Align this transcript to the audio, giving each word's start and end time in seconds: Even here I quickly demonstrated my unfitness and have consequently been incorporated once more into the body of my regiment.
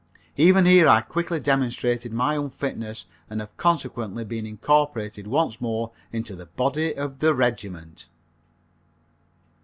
Even 0.35 0.65
here 0.65 0.87
I 0.87 1.01
quickly 1.01 1.39
demonstrated 1.39 2.11
my 2.11 2.33
unfitness 2.33 3.05
and 3.29 3.39
have 3.39 3.55
consequently 3.55 4.25
been 4.25 4.47
incorporated 4.47 5.27
once 5.27 5.61
more 5.61 5.91
into 6.11 6.35
the 6.35 6.47
body 6.47 6.95
of 6.95 7.21
my 7.21 7.29
regiment. 7.29 8.07